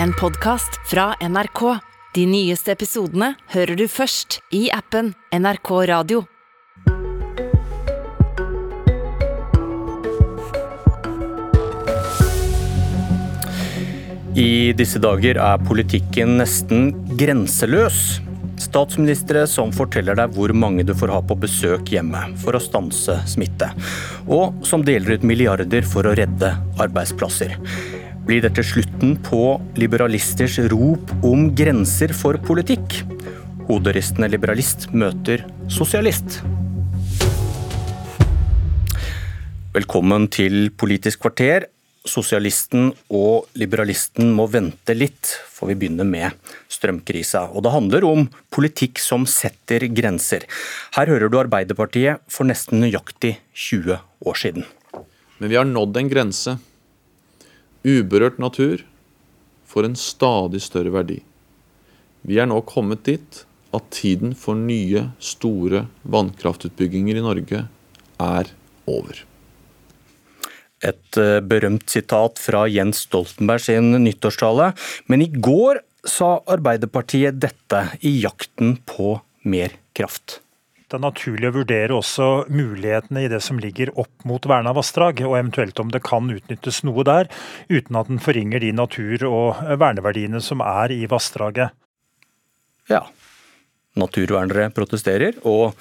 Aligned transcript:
en 0.00 0.12
podkast 0.12 0.80
fra 0.90 1.14
NRK. 1.20 1.78
De 2.14 2.26
nyeste 2.26 2.72
episodene 2.72 3.34
hører 3.52 3.76
du 3.76 3.86
først 3.88 4.40
i 4.52 4.66
appen 4.72 5.12
NRK 5.32 5.70
Radio. 5.88 6.24
I 14.32 14.72
disse 14.76 15.00
dager 15.02 15.36
er 15.36 15.64
politikken 15.68 16.38
nesten 16.40 16.92
grenseløs. 17.20 18.20
Statsministre 18.62 19.42
som 19.50 19.72
forteller 19.74 20.16
deg 20.16 20.36
hvor 20.36 20.52
mange 20.56 20.86
du 20.88 20.94
får 20.96 21.12
ha 21.12 21.18
på 21.26 21.36
besøk 21.42 21.92
hjemme 21.92 22.22
for 22.40 22.56
å 22.56 22.62
stanse 22.62 23.18
smitte. 23.28 23.72
Og 24.28 24.62
som 24.68 24.84
deler 24.86 25.18
ut 25.18 25.26
milliarder 25.26 25.84
for 25.88 26.08
å 26.08 26.14
redde 26.16 26.54
arbeidsplasser. 26.80 27.58
Blir 28.22 28.38
dette 28.44 28.62
slutten 28.62 29.16
på 29.18 29.56
liberalisters 29.74 30.60
rop 30.70 31.10
om 31.26 31.48
grenser 31.58 32.12
for 32.14 32.38
politikk? 32.46 33.00
Hoderistende 33.66 34.28
liberalist 34.30 34.86
møter 34.94 35.42
sosialist. 35.66 36.38
Velkommen 39.74 40.30
til 40.30 40.70
Politisk 40.78 41.24
kvarter. 41.26 41.66
Sosialisten 42.06 42.92
og 43.10 43.50
liberalisten 43.58 44.30
må 44.38 44.46
vente 44.54 44.94
litt, 44.94 45.34
for 45.50 45.74
vi 45.74 45.80
begynner 45.82 46.06
med 46.06 46.54
strømkrisa. 46.70 47.48
Og 47.50 47.66
det 47.66 47.74
handler 47.74 48.06
om 48.06 48.28
politikk 48.54 49.02
som 49.02 49.26
setter 49.26 49.90
grenser. 49.90 50.46
Her 50.94 51.10
hører 51.10 51.26
du 51.26 51.42
Arbeiderpartiet 51.42 52.22
for 52.30 52.46
nesten 52.46 52.84
nøyaktig 52.86 53.40
20 53.50 53.98
år 53.98 54.44
siden. 54.46 54.68
Men 55.42 55.50
vi 55.50 55.58
har 55.58 55.66
nådd 55.66 55.98
en 55.98 56.18
grense. 56.20 56.60
Uberørt 57.82 58.38
natur 58.38 58.84
får 59.66 59.88
en 59.88 59.96
stadig 59.98 60.62
større 60.62 60.92
verdi. 60.94 61.18
Vi 62.22 62.38
er 62.38 62.46
nå 62.46 62.60
kommet 62.68 63.02
dit 63.08 63.42
at 63.74 63.88
tiden 63.94 64.36
for 64.38 64.58
nye, 64.58 65.08
store 65.18 65.86
vannkraftutbygginger 66.04 67.18
i 67.18 67.24
Norge 67.24 67.64
er 68.22 68.52
over. 68.86 69.22
Et 70.82 71.18
eh, 71.18 71.38
berømt 71.46 71.88
sitat 71.90 72.38
fra 72.42 72.66
Jens 72.70 73.04
Stoltenberg 73.06 73.62
sin 73.64 73.92
nyttårstale. 74.04 74.72
Men 75.10 75.24
i 75.24 75.30
går 75.30 75.82
sa 76.06 76.36
Arbeiderpartiet 76.50 77.38
dette 77.42 77.84
i 78.02 78.16
jakten 78.22 78.76
på 78.86 79.14
mer 79.46 79.74
kraft. 79.96 80.40
Det 80.92 80.98
er 80.98 81.06
naturlig 81.06 81.48
å 81.48 81.54
vurdere 81.54 81.94
også 81.96 82.24
mulighetene 82.52 83.22
i 83.24 83.28
det 83.32 83.38
som 83.40 83.56
ligger 83.56 83.94
opp 83.96 84.26
mot 84.28 84.44
verna 84.44 84.74
vassdrag, 84.76 85.22
og 85.24 85.38
eventuelt 85.38 85.80
om 85.80 85.88
det 85.88 86.02
kan 86.04 86.28
utnyttes 86.28 86.82
noe 86.84 87.00
der, 87.08 87.30
uten 87.72 87.96
at 87.96 88.10
den 88.10 88.20
forringer 88.20 88.60
de 88.60 88.74
natur- 88.76 89.24
og 89.24 89.62
verneverdiene 89.80 90.42
som 90.44 90.60
er 90.60 90.92
i 90.92 91.06
vassdraget. 91.08 91.72
Ja, 92.92 93.06
Naturvernere 93.96 94.70
protesterer, 94.72 95.36
og 95.48 95.74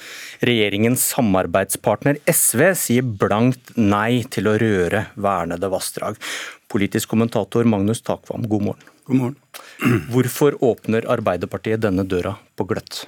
regjeringens 0.43 1.03
samarbeidspartner 1.13 2.19
SV 2.27 2.65
sier 2.75 3.05
blankt 3.07 3.71
nei 3.79 4.23
til 4.31 4.47
å 4.51 4.57
røre 4.59 5.05
vernede 5.15 5.69
vassdrag. 5.71 6.19
Politisk 6.71 7.11
kommentator 7.11 7.67
Magnus 7.67 8.03
Takvam, 8.03 8.47
god 8.51 8.67
morgen. 8.67 8.91
God 9.07 9.21
morgen. 9.21 10.03
Hvorfor 10.11 10.59
åpner 10.59 11.07
Arbeiderpartiet 11.11 11.83
denne 11.83 12.07
døra 12.07 12.35
på 12.55 12.67
gløtt? 12.71 13.05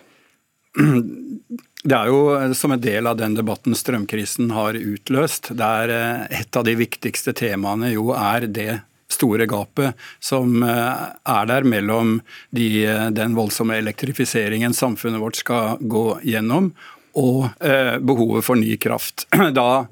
Det 1.83 1.97
er 1.97 2.07
jo 2.07 2.53
som 2.55 2.71
en 2.71 2.81
del 2.81 3.07
av 3.09 3.17
den 3.19 3.35
debatten 3.35 3.75
strømkrisen 3.75 4.53
har 4.55 4.77
utløst, 4.79 5.51
der 5.59 5.91
eh, 5.91 6.39
et 6.39 6.55
av 6.55 6.63
de 6.63 6.77
viktigste 6.79 7.33
temaene 7.35 7.91
jo 7.91 8.13
er 8.15 8.47
det 8.47 8.79
store 9.13 9.47
gapet 9.49 9.99
som 10.23 10.63
eh, 10.63 11.03
er 11.35 11.49
der 11.49 11.67
mellom 11.67 12.17
de, 12.55 12.67
eh, 12.87 13.09
den 13.15 13.35
voldsomme 13.37 13.77
elektrifiseringen 13.81 14.73
samfunnet 14.73 15.21
vårt 15.21 15.39
skal 15.41 15.77
gå 15.79 16.07
gjennom, 16.23 16.71
og 17.19 17.49
eh, 17.61 17.99
behovet 18.01 18.45
for 18.47 18.59
ny 18.59 18.77
kraft. 18.81 19.27
Da 19.59 19.85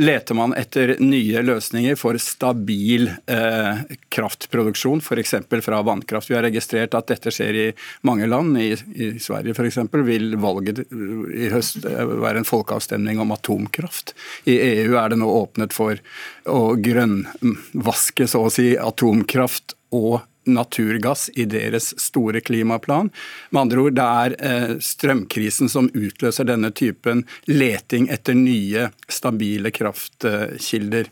leter 0.00 0.36
man 0.36 0.54
etter 0.56 0.94
nye 1.02 1.42
løsninger 1.44 1.96
for 2.00 2.16
stabil 2.20 3.10
eh, 3.30 3.82
kraftproduksjon, 4.12 5.02
f.eks. 5.04 5.34
fra 5.64 5.82
vannkraft. 5.86 6.30
Vi 6.30 6.36
har 6.38 6.46
registrert 6.46 6.96
at 6.96 7.10
dette 7.12 7.32
skjer 7.34 7.58
i 7.58 7.66
mange 8.08 8.28
land. 8.30 8.56
I, 8.60 8.72
i 8.94 9.10
Sverige 9.20 9.54
f.eks. 9.56 9.80
vil 10.06 10.38
valget 10.40 10.82
i 10.88 11.50
høst 11.52 11.84
være 11.84 12.40
en 12.40 12.48
folkeavstemning 12.48 13.20
om 13.20 13.34
atomkraft. 13.36 14.14
I 14.48 14.56
EU 14.84 14.96
er 14.96 15.12
det 15.12 15.20
nå 15.20 15.28
åpnet 15.42 15.76
for 15.76 16.00
å 16.48 16.62
grønnvaske 16.80 18.28
så 18.30 18.46
å 18.46 18.52
si 18.52 18.72
atomkraft 18.80 19.76
og 19.96 20.22
naturgass 20.48 21.28
i 21.34 21.44
deres 21.44 21.90
store 22.00 22.40
klimaplan. 22.40 23.10
Med 23.50 23.60
andre 23.60 23.84
ord, 23.84 23.96
det 23.98 24.06
er 24.06 24.36
eh, 24.38 24.76
strømkrisen 24.82 25.70
som 25.72 25.90
utløser 25.94 26.48
denne 26.48 26.72
typen 26.72 27.24
leting 27.50 28.08
etter 28.12 28.38
nye, 28.38 28.88
stabile 29.10 29.72
kraftkilder. 29.74 31.10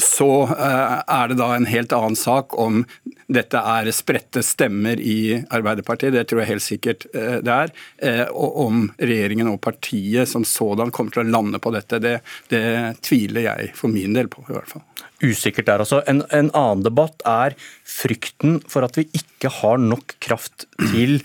Eh, 0.00 0.04
så 0.04 0.42
eh, 0.42 0.96
er 1.06 1.28
det 1.28 1.38
da 1.40 1.50
en 1.54 1.68
helt 1.68 1.92
annen 1.92 2.16
sak 2.16 2.56
om 2.58 2.84
dette 3.30 3.58
er 3.58 3.90
spredte 3.94 4.42
stemmer 4.42 5.00
i 5.00 5.38
Arbeiderpartiet, 5.50 6.14
det 6.16 6.26
tror 6.28 6.42
jeg 6.42 6.50
helt 6.50 6.64
sikkert 6.64 7.06
det 7.12 7.52
er. 7.54 7.70
Og 8.34 8.56
om 8.64 8.80
regjeringen 8.98 9.52
og 9.52 9.60
partiet 9.62 10.28
som 10.28 10.42
sådan 10.46 10.90
kommer 10.90 11.14
til 11.14 11.22
å 11.22 11.30
lande 11.30 11.60
på 11.62 11.70
dette, 11.74 12.00
det, 12.02 12.16
det 12.50 12.64
tviler 13.06 13.46
jeg 13.46 13.70
for 13.78 13.92
min 13.92 14.16
del 14.16 14.30
på, 14.32 14.42
i 14.48 14.56
hvert 14.56 14.72
fall 14.72 14.82
usikkert 15.20 15.68
der. 15.68 15.84
Altså, 15.84 16.00
en, 16.10 16.24
en, 16.32 16.50
annen 16.56 16.84
debatt 16.86 17.22
er 17.28 17.56
frykten 17.86 18.58
for 18.70 18.86
at 18.86 18.96
vi 18.98 19.06
ikke 19.16 19.52
har 19.60 19.80
nok 19.82 20.16
kraft 20.22 20.66
til 20.90 21.20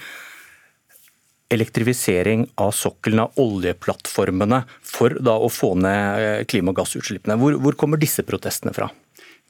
elektrifisering 1.53 2.47
av 2.61 2.73
sokkelen 2.75 3.25
av 3.25 3.39
oljeplattformene 3.41 4.63
for 4.85 5.17
da 5.23 5.37
å 5.37 5.49
få 5.51 5.75
ned 5.79 6.45
klimagassutslippene. 6.51 7.37
Hvor, 7.41 7.59
hvor 7.61 7.77
kommer 7.79 8.01
disse 8.01 8.25
protestene 8.25 8.73
fra? 8.75 8.89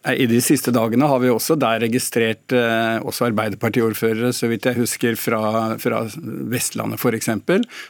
I 0.06 0.28
de 0.30 0.38
siste 0.44 0.70
dagene 0.70 1.08
har 1.10 1.18
vi 1.24 1.32
også 1.34 1.56
der 1.58 1.80
registrert 1.82 2.54
også 2.54 3.16
også 3.16 3.30
Arbeiderpartiordførere, 3.32 4.32
så 4.34 4.50
vidt 4.52 4.68
jeg 4.68 4.78
husker, 4.78 5.16
fra, 5.20 5.78
fra 5.82 6.04
Vestlandet 6.52 7.00
f.eks., 7.02 7.30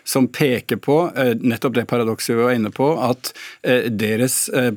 som 0.07 0.29
peker 0.31 0.79
på 0.81 0.99
eh, 1.15 1.33
nettopp 1.41 1.75
det 1.75 1.87
paradokset 1.89 2.35
vi 2.35 2.43
var 2.43 2.55
inne 2.55 2.71
på, 2.73 2.91
at 3.01 3.33
eh, 3.65 3.89
deres 3.91 4.45
eh, 4.53 4.71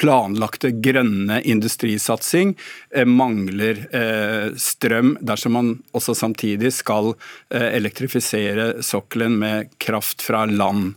planlagte 0.00 0.72
grønne 0.84 1.40
industrisatsing 1.42 2.54
eh, 2.94 3.06
mangler 3.06 3.84
eh, 3.94 4.48
strøm 4.58 5.16
dersom 5.20 5.56
man 5.58 5.72
også 5.94 6.16
samtidig 6.18 6.72
skal 6.74 7.12
elektrifisere 7.54 8.82
sokkelen 8.82 9.36
med 9.38 9.74
kraft 9.82 10.22
fra 10.24 10.44
land. 10.50 10.94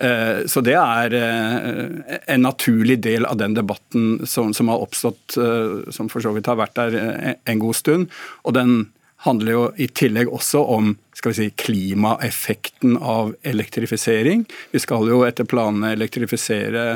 Eh, 0.00 0.46
så 0.46 0.62
det 0.64 0.76
er 0.80 1.14
eh, 1.16 2.14
en 2.32 2.46
naturlig 2.46 3.00
del 3.04 3.26
av 3.28 3.36
den 3.36 3.54
debatten 3.54 4.22
som, 4.26 4.52
har 4.68 4.80
oppstått, 4.80 5.36
eh, 5.36 5.92
som 5.92 6.08
for 6.08 6.24
så 6.24 6.32
vidt 6.32 6.48
har 6.48 6.56
vært 6.60 6.78
der 6.78 6.96
en 7.44 7.60
god 7.60 7.76
stund. 7.76 8.08
Og 8.48 8.56
den 8.56 8.78
handler 9.26 9.52
jo 9.52 9.64
i 9.76 9.90
tillegg 9.92 10.30
også 10.32 10.62
om 10.72 10.94
skal 11.12 11.34
vi 11.34 11.36
si, 11.36 11.48
klimaeffekten 11.60 12.96
av 12.96 13.34
elektrifisering. 13.44 14.46
Vi 14.72 14.80
skal 14.80 15.10
jo 15.10 15.20
etter 15.26 15.44
planene 15.44 15.92
elektrifisere 15.92 16.86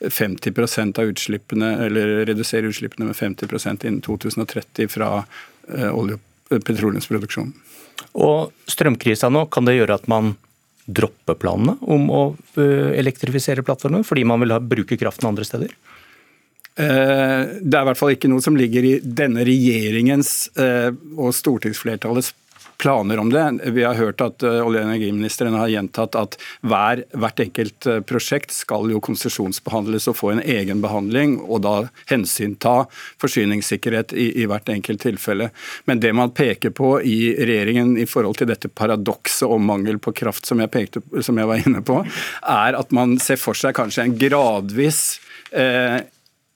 50% 0.00 1.00
av 1.02 1.12
utslippene, 1.12 1.72
eller 1.86 2.26
redusere 2.28 2.70
utslippene 2.70 3.10
med 3.10 3.16
50% 3.18 3.86
innen 3.88 4.02
2030 4.04 4.90
fra 4.92 5.10
olje- 5.92 6.16
og 6.16 6.62
petroleumsproduksjonen. 6.64 7.52
Og 8.22 8.52
strømkrisa 8.70 9.30
nå, 9.32 9.46
kan 9.52 9.66
det 9.68 9.78
gjøre 9.78 9.98
at 9.98 10.06
man 10.10 10.36
dropper 10.88 11.36
planene 11.36 11.76
om 11.84 12.08
å 12.08 12.22
eh, 12.56 12.94
elektrifisere 12.96 13.64
plattformen, 13.66 14.06
fordi 14.06 14.24
man 14.28 14.40
vil 14.40 14.54
ha, 14.54 14.60
bruke 14.62 14.96
kraften 15.00 15.28
andre 15.28 15.44
steder? 15.44 15.74
Eh, 16.78 17.42
det 17.60 17.74
er 17.74 17.82
i 17.82 17.88
hvert 17.90 18.00
fall 18.00 18.14
ikke 18.14 18.30
noe 18.32 18.44
som 18.44 18.56
ligger 18.56 18.86
i 18.86 18.94
denne 19.02 19.44
regjeringens 19.46 20.32
eh, 20.56 20.90
og 21.18 21.34
stortingsflertallets 21.36 22.32
planer 22.78 23.18
om 23.18 23.30
det. 23.32 23.60
Vi 23.64 23.84
har 23.84 23.94
hørt 23.94 24.20
at 24.20 24.42
eh, 24.42 24.60
olje- 24.62 24.82
og 24.82 24.86
energiministeren 24.86 25.56
har 25.58 25.70
gjentatt 25.72 26.14
at 26.18 26.36
hver, 26.62 27.02
hvert 27.18 27.40
enkelt 27.42 27.86
eh, 27.90 28.00
prosjekt 28.06 28.54
skal 28.54 28.86
jo 28.92 29.00
konsesjonsbehandles 29.02 30.06
og 30.10 30.16
få 30.20 30.30
en 30.32 30.42
egen 30.44 30.82
behandling, 30.84 31.38
og 31.42 31.64
da 31.66 31.74
hensynta 32.10 32.84
forsyningssikkerhet 33.18 34.14
i, 34.14 34.28
i, 34.42 34.46
hvert 34.46 34.70
enkelt 34.70 35.02
tilfelle. 35.02 35.50
Men 35.90 36.02
det 36.04 36.14
man 36.14 36.30
peker 36.30 36.70
på 36.70 36.92
i 37.02 37.34
regjeringen 37.38 37.96
i 37.98 38.06
forhold 38.06 38.38
til 38.38 38.50
dette 38.52 38.70
paradokset 38.70 39.48
om 39.48 39.66
mangel 39.66 39.98
på 39.98 40.14
kraft 40.22 40.46
som 40.46 40.62
jeg, 40.62 40.70
pekte, 40.70 41.02
som 41.22 41.38
jeg 41.38 41.50
var 41.50 41.66
inne 41.66 41.82
på, 41.82 42.04
er 42.46 42.78
at 42.78 42.94
man 42.94 43.18
ser 43.22 43.42
for 43.42 43.58
seg 43.58 43.74
kanskje 43.78 44.06
en 44.06 44.16
gradvis 44.22 45.02
eh, 45.50 45.98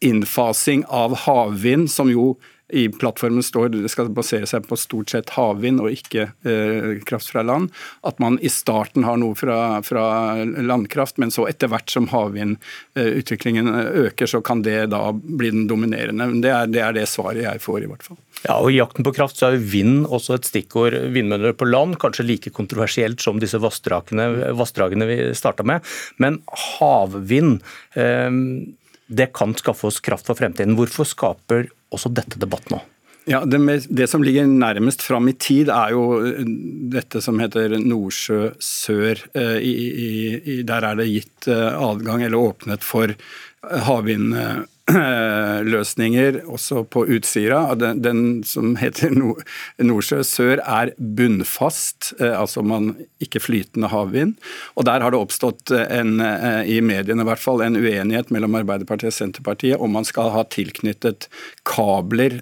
innfasing 0.03 0.87
av 0.87 1.19
havvind, 1.27 1.91
som 1.91 2.11
jo 2.11 2.37
i 2.73 2.89
plattformen 2.89 3.45
står 3.45 3.69
det 3.75 3.91
skal 3.93 4.09
basere 4.17 4.47
seg 4.49 4.65
på 4.65 4.79
stort 4.81 5.13
sett 5.13 5.35
havvind 5.37 5.83
og 5.83 5.93
ikke 5.93 6.31
eh, 6.49 7.03
kraft 7.05 7.29
fra 7.33 7.45
land. 7.45 7.69
At 8.09 8.21
man 8.23 8.39
i 8.41 8.49
starten 8.53 9.05
har 9.05 9.19
noe 9.21 9.37
fra, 9.37 9.83
fra 9.85 10.05
landkraft, 10.41 11.21
men 11.21 11.35
så 11.35 11.45
etter 11.51 11.69
hvert 11.69 11.93
som 11.93 12.09
havvindutviklingen 12.13 13.69
øker, 14.07 14.31
så 14.31 14.41
kan 14.45 14.65
det 14.65 14.87
da 14.95 15.03
bli 15.13 15.51
den 15.53 15.67
dominerende. 15.69 16.31
Det 16.41 16.53
er, 16.53 16.71
det 16.73 16.81
er 16.87 16.97
det 16.97 17.05
svaret 17.13 17.45
jeg 17.45 17.61
får, 17.61 17.85
i 17.85 17.91
hvert 17.93 18.07
fall. 18.07 18.21
Ja, 18.47 18.57
og 18.57 18.73
I 18.73 18.79
jakten 18.79 19.05
på 19.07 19.13
kraft 19.15 19.37
så 19.39 19.51
er 19.51 19.61
vind 19.61 20.07
også 20.09 20.39
et 20.39 20.49
stikkord. 20.49 20.97
Vindmøller 21.13 21.53
på 21.53 21.69
land, 21.69 21.99
kanskje 22.01 22.27
like 22.27 22.55
kontroversielt 22.57 23.21
som 23.21 23.43
disse 23.43 23.61
vassdragene 23.61 25.11
vi 25.13 25.19
starta 25.37 25.67
med. 25.69 25.85
Men 26.23 26.41
havvind, 26.79 27.61
eh, 28.01 28.33
det 29.13 29.29
kan 29.37 29.53
skaffe 29.61 29.93
oss 29.93 30.01
kraft 30.01 30.33
for 30.33 30.41
fremtiden. 30.41 30.79
Hvorfor 30.81 31.05
skaper 31.05 31.69
også 31.93 32.13
dette 32.15 32.41
debatt 32.43 32.73
nå? 32.73 32.81
Ja, 33.31 33.45
det, 33.47 33.61
det, 33.87 34.09
som 34.11 34.25
ligger 34.27 34.49
nærmest 34.51 35.05
fram 35.07 35.29
i 35.31 35.37
tid, 35.39 35.71
er 35.71 35.93
jo 35.95 36.19
eh, 36.27 36.43
dette 36.91 37.23
som 37.23 37.39
heter 37.39 37.77
Nordsjø 37.79 38.51
sør. 38.59 39.23
Eh, 39.39 39.59
I, 39.63 39.75
i, 40.43 40.57
der 40.67 40.89
er 40.89 40.99
det 40.99 41.11
gitt 41.11 41.49
adgang, 41.53 42.25
eller 42.27 42.51
åpnet 42.51 42.83
for 42.87 43.15
havvind 43.63 44.35
løsninger 45.75 46.41
også 46.51 46.85
på 46.93 47.05
Utsira. 47.17 47.65
Den, 47.79 48.03
den 48.05 48.23
som 48.47 48.75
heter 48.81 49.15
Nordsjø 49.15 50.23
sør 50.27 50.63
er 50.63 50.93
bunnfast, 50.99 52.13
eh, 52.21 52.35
altså 52.37 52.65
man 52.67 52.95
ikke 53.23 53.43
flytende 53.43 53.91
havvind. 53.93 54.37
Og 54.77 54.87
Der 54.89 55.05
har 55.05 55.15
det 55.15 55.21
oppstått 55.21 55.75
en, 55.83 56.19
eh, 56.21 56.63
i 56.77 56.81
mediene 56.85 57.25
i 57.25 57.31
hvert 57.31 57.43
fall, 57.43 57.63
en 57.65 57.79
uenighet 57.79 58.33
mellom 58.35 58.61
Arbeiderpartiet 58.63 59.13
og 59.13 59.19
Senterpartiet 59.19 59.81
om 59.83 59.93
man 59.95 60.09
skal 60.09 60.33
ha 60.35 60.45
tilknyttet 60.53 61.29
kabler 61.69 62.41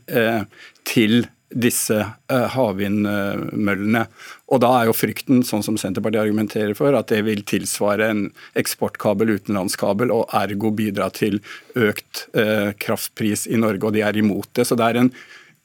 til 0.89 1.25
disse 1.51 1.97
uh, 1.99 2.47
havvindmøllene. 2.55 4.05
Og 4.51 4.63
Da 4.63 4.71
er 4.79 4.89
jo 4.91 4.97
frykten, 4.97 5.43
sånn 5.47 5.65
som 5.67 5.79
Senterpartiet 5.81 6.23
argumenterer 6.23 6.77
for, 6.79 6.95
at 6.95 7.11
det 7.11 7.25
vil 7.27 7.43
tilsvare 7.49 8.11
en 8.13 8.25
eksportkabel, 8.59 9.35
utenlandskabel, 9.41 10.13
og 10.15 10.31
ergo 10.37 10.73
bidra 10.75 11.11
til 11.15 11.41
økt 11.75 12.27
uh, 12.39 12.71
kraftpris 12.79 13.49
i 13.51 13.59
Norge, 13.61 13.87
og 13.87 13.97
de 13.99 14.05
er 14.07 14.21
imot 14.21 14.51
det. 14.55 14.69
Så 14.69 14.79
det 14.79 14.91
er 14.91 15.03
en 15.03 15.15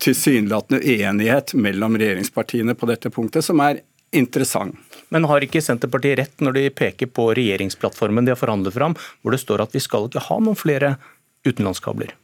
tilsynelatende 0.01 0.81
uenighet 0.83 1.53
mellom 1.53 1.95
regjeringspartiene 2.01 2.75
på 2.75 2.89
dette 2.89 3.13
punktet, 3.13 3.45
som 3.45 3.61
er 3.63 3.83
interessant. 4.15 4.75
Men 5.13 5.27
har 5.29 5.43
ikke 5.45 5.61
Senterpartiet 5.63 6.19
rett 6.19 6.43
når 6.43 6.57
de 6.57 6.69
peker 6.73 7.09
på 7.13 7.29
regjeringsplattformen 7.37 8.25
de 8.25 8.33
har 8.33 8.39
forhandlet 8.39 8.75
fram, 8.75 8.95
hvor 9.21 9.35
det 9.35 9.41
står 9.43 9.65
at 9.65 9.75
vi 9.75 9.83
skal 9.83 10.09
ikke 10.09 10.23
ha 10.27 10.39
noen 10.41 10.59
flere 10.59 10.95
utenlandskabler? 11.45 12.15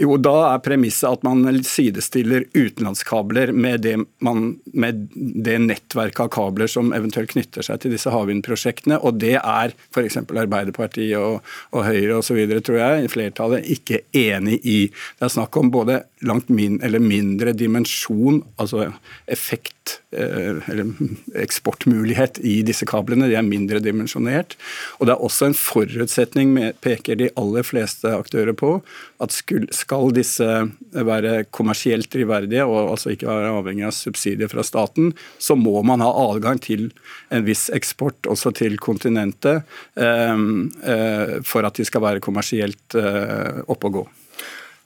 Jo, 0.00 0.14
da 0.16 0.32
er 0.54 0.60
premisset 0.64 1.18
at 1.18 1.24
man 1.26 1.44
sidestiller 1.68 2.46
utenlandskabler 2.56 3.50
med 3.52 3.82
det, 3.84 3.98
man, 4.24 4.54
med 4.72 5.02
det, 5.12 5.58
nettverket 5.66 6.22
av 6.24 6.30
kabler 6.32 6.70
som 6.70 6.94
eventuelt 6.96 7.34
knytter 7.34 7.66
seg 7.66 7.82
til 7.82 7.92
disse 7.92 8.12
havvindprosjektene. 8.12 8.96
Og 9.04 9.20
det 9.20 9.34
er 9.36 9.74
f.eks. 9.92 10.16
Arbeiderpartiet 10.24 11.18
og, 11.20 11.44
og 11.76 11.84
Høyre 11.84 12.22
osv., 12.22 12.40
tror 12.64 12.80
jeg, 12.80 13.12
flertallet 13.12 13.68
ikke 13.76 14.00
enig 14.16 14.62
i. 14.64 14.78
Det 14.88 15.28
er 15.28 15.34
snakk 15.36 15.60
om 15.60 15.68
både 15.74 16.00
langt 16.24 16.48
min, 16.48 16.80
eller 16.80 17.02
mindre 17.02 17.52
dimensjon, 17.52 18.40
altså 18.56 18.88
effekt 19.28 20.01
eksportmulighet 21.44 22.40
i 22.44 22.60
disse 22.66 22.86
kablene. 22.88 23.28
De 23.30 23.36
er 23.38 23.46
mindre 23.46 23.80
dimensjonert. 23.82 24.56
Og 24.98 25.08
det 25.08 25.16
er 25.16 25.24
også 25.24 25.50
en 25.50 25.58
forutsetning, 25.58 26.54
peker 26.84 27.18
de 27.18 27.30
aller 27.40 27.66
fleste 27.66 28.12
aktører 28.12 28.56
på, 28.56 28.76
at 29.22 29.34
skal 29.34 30.12
disse 30.16 30.48
være 30.92 31.44
kommersielt 31.54 32.10
drivverdige 32.12 32.64
og 32.66 32.92
altså 32.94 33.12
ikke 33.14 33.30
være 33.30 33.52
avhengig 33.56 33.86
av 33.88 33.94
subsidier 33.96 34.50
fra 34.52 34.64
staten, 34.66 35.12
så 35.38 35.56
må 35.58 35.82
man 35.86 36.04
ha 36.04 36.10
adgang 36.28 36.60
til 36.62 36.90
en 37.32 37.46
viss 37.46 37.68
eksport 37.74 38.28
også 38.30 38.52
til 38.58 38.78
kontinentet 38.82 39.62
eh, 39.96 40.42
eh, 40.94 41.36
for 41.46 41.68
at 41.68 41.78
de 41.78 41.86
skal 41.88 42.04
være 42.04 42.24
kommersielt 42.24 42.98
eh, 42.98 43.62
oppe 43.66 43.90
og 43.90 44.00
gå. 44.00 44.04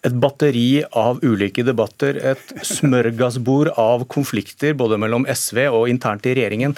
Et 0.07 0.15
batteri 0.23 0.85
av 0.95 1.19
ulike 1.27 1.65
debatter, 1.67 2.21
et 2.21 2.53
smørgassbord 2.63 3.73
av 3.81 4.05
konflikter 4.13 4.77
både 4.79 5.01
mellom 5.03 5.27
SV 5.27 5.65
og 5.67 5.89
internt 5.91 6.29
i 6.31 6.37
regjeringen. 6.37 6.77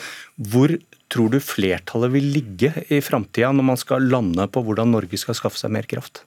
Hvor 0.48 0.72
tror 1.12 1.34
du 1.34 1.38
flertallet 1.42 2.14
vil 2.14 2.30
ligge 2.38 2.72
i 2.88 3.02
framtida 3.04 3.52
når 3.52 3.68
man 3.72 3.80
skal 3.80 4.08
lande 4.08 4.48
på 4.52 4.64
hvordan 4.64 4.94
Norge 4.96 5.20
skal 5.20 5.36
skaffe 5.36 5.60
seg 5.60 5.74
mer 5.76 5.88
kraft? 5.88 6.24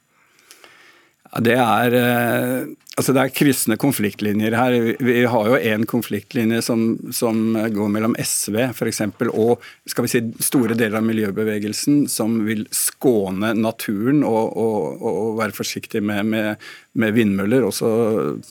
Det 1.40 1.56
er 1.56 1.94
eh, 1.96 2.64
altså 3.00 3.14
det 3.16 3.22
er 3.22 3.34
kryssende 3.34 3.78
konfliktlinjer 3.80 4.56
her. 4.58 4.76
Vi 5.00 5.22
har 5.32 5.48
jo 5.48 5.60
en 5.72 5.86
konfliktlinje 5.88 6.60
som, 6.66 6.98
som 7.16 7.56
går 7.72 7.92
mellom 7.94 8.18
SV 8.20 8.58
for 8.76 8.92
eksempel, 8.92 9.32
og 9.32 9.64
skal 9.90 10.06
vi 10.06 10.12
si, 10.12 10.22
store 10.44 10.76
deler 10.76 11.00
av 11.00 11.08
miljøbevegelsen, 11.08 12.04
som 12.12 12.42
vil 12.48 12.66
skåne 12.76 13.54
naturen 13.56 14.26
og, 14.28 14.58
og, 14.60 15.08
og 15.08 15.40
være 15.40 15.56
forsiktig 15.56 16.04
med, 16.04 16.28
med, 16.34 16.68
med 17.00 17.16
vindmøller, 17.16 17.64
også 17.70 17.92